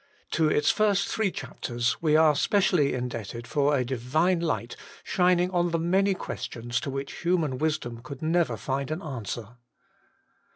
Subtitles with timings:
[0.31, 5.51] To its first three chapters we are specially in debted for a Divine light shining
[5.51, 9.57] on the many questions to which human wisdom never could find an answer.